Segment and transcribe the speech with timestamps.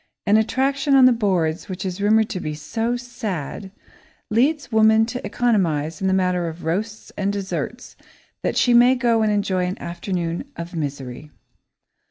[0.25, 3.69] An attraction on the boards which is rumoured to be "so sad,"
[4.31, 7.95] leads woman to economise in the matter of roasts and desserts
[8.41, 11.29] that she may go and enjoy an afternoon of misery.